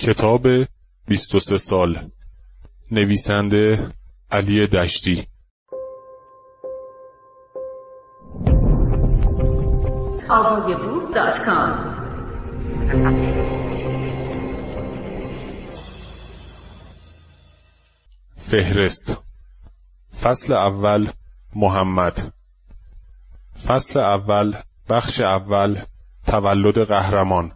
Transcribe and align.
کتاب 0.00 0.46
23 1.08 1.56
سال 1.56 2.10
نویسنده 2.90 3.88
علی 4.30 4.66
دشتی. 4.66 5.26
فهرست. 18.36 19.22
فصل 20.22 20.52
اول 20.52 21.08
محمد. 21.54 22.32
فصل 23.66 23.98
اول 23.98 24.54
بخش 24.88 25.20
اول 25.20 25.78
تولد 26.26 26.78
قهرمان. 26.78 27.52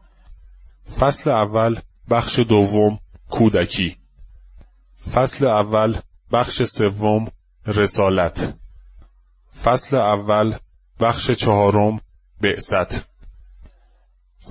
فصل 1.01 1.31
اول 1.31 1.79
بخش 2.11 2.39
دوم 2.39 2.99
کودکی. 3.31 3.97
فصل 5.13 5.47
اول 5.47 5.97
بخش 6.33 6.63
سوم 6.63 7.29
رسالت. 7.67 8.55
فصل 9.63 9.97
اول 9.97 10.55
بخش 11.01 11.31
چهارم 11.31 12.01
بعثت. 12.41 13.09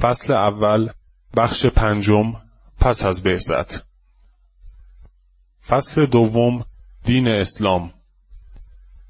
فصل 0.02 0.34
اول 0.34 0.90
بخش 1.38 1.66
پنجم 1.66 2.34
پس 2.80 3.02
از 3.02 3.24
بعثت. 3.24 3.86
فصل 5.68 6.06
دوم 6.06 6.66
دین 7.04 7.28
اسلام. 7.28 7.92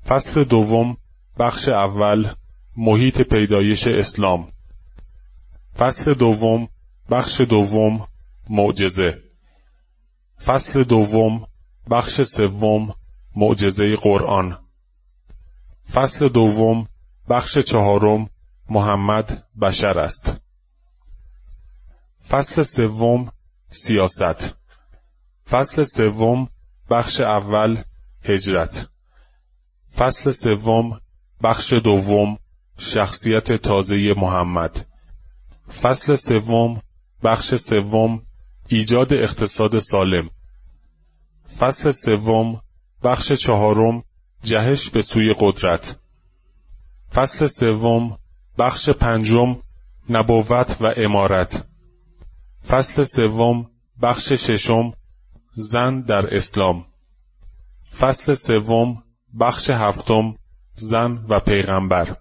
فصل 0.06 0.44
دوم 0.44 0.98
بخش 1.40 1.70
اول 1.70 2.30
محیط 2.78 3.22
پیدایش 3.22 3.88
اسلام. 3.88 4.52
فصل 5.78 6.14
دوم 6.14 6.68
بخش 7.10 7.42
دوم 7.42 8.08
معجزه. 8.50 9.24
فصل 10.42 10.84
دوم 10.84 11.48
بخش 11.90 12.22
سوم 12.22 12.96
معجزه 13.36 13.96
قرآن. 13.96 14.58
فصل 15.92 16.30
دوم 16.30 16.88
بخش 17.30 17.58
چهارم 17.58 18.30
محمد 18.70 19.44
بشر 19.62 20.00
است. 20.00 20.36
فصل 22.30 22.64
سوم 22.64 23.32
سیاست. 23.72 24.58
فصل 25.50 25.84
سوم 25.84 26.50
بخش 26.90 27.22
اول 27.22 27.84
هجرت. 28.24 28.90
فصل 29.96 30.32
سوم 30.32 31.00
بخش 31.44 31.74
دوم 31.74 32.38
شخصیت 32.78 33.52
تازه 33.52 34.14
محمد. 34.18 34.86
فصل 35.82 36.16
سوم 36.16 36.82
بخش 37.24 37.56
سوم 37.56 38.22
ایجاد 38.68 39.14
اقتصاد 39.14 39.80
سالم. 39.80 40.30
فصل 41.60 41.92
سوم 41.92 42.62
بخش 43.04 43.32
چهارم 43.32 44.04
جهش 44.44 44.90
به 44.90 45.02
سوی 45.02 45.36
قدرت. 45.40 46.00
فصل 47.12 47.48
سوم 47.48 48.18
بخش 48.58 48.90
پنجم 48.90 49.62
نبوت 50.10 50.78
و 50.82 50.94
امارت. 50.98 51.66
فصل 52.68 53.04
سوم 53.04 53.70
بخش 54.02 54.34
ششم 54.34 54.94
زن 55.54 56.02
در 56.02 56.38
اسلام. 56.38 56.86
فصل 58.00 58.34
سوم 58.34 59.04
بخش 59.40 59.70
هفتم 59.70 60.36
زن 60.76 61.26
و 61.30 61.40
پیغمبر. 61.40 62.16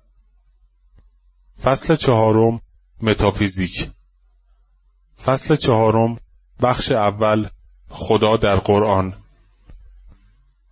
فصل 1.63 1.95
چهارم 1.95 2.61
متافیزیک. 3.01 3.91
فصل 5.25 5.57
چهارم 5.57 6.19
بخش 6.61 6.92
اول 6.92 7.48
خدا 7.89 8.36
در 8.36 8.56
قرآن. 8.56 9.14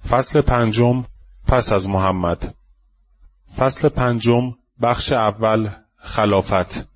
فصل 0.08 0.40
پنجم 0.40 1.04
پس 1.46 1.72
از 1.72 1.88
محمد. 1.88 2.54
فصل 3.56 3.88
پنجم 3.88 4.54
بخش 4.82 5.12
اول 5.12 5.68
خلافت. 5.96 6.88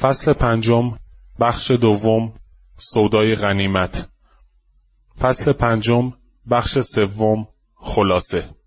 فصل 0.00 0.32
پنجم 0.32 0.98
بخش 1.40 1.70
دوم 1.70 2.32
سودای 2.78 3.34
غنیمت. 3.34 4.08
فصل 5.20 5.52
پنجم 5.52 6.12
بخش 6.50 6.78
سوم 6.78 7.48
خلاصه. 7.74 8.61